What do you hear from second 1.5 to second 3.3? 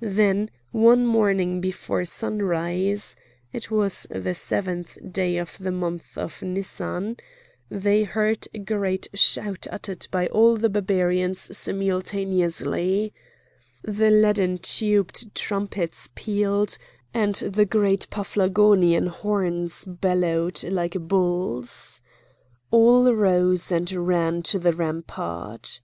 before sunrise